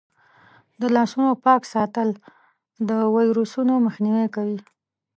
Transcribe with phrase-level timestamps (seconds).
[0.79, 2.09] د لاسونو پاک ساتل
[2.89, 4.59] د ویروسونو مخنیوی کوي.